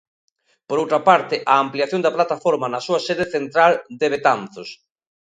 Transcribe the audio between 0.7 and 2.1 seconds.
outra parte, a ampliación